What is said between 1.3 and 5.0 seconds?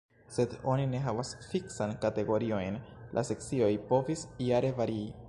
fiksan kategoriojn; la sekcioj povis jare